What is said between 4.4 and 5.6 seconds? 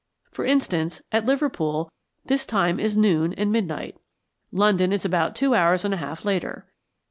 London is about two